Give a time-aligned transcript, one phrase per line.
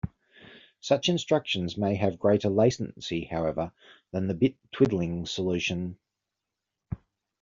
[0.79, 3.71] Such instructions may have greater latency, however,
[4.11, 5.95] than the bit-twiddling solution.